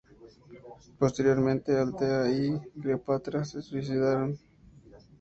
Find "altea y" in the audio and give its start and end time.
1.77-2.57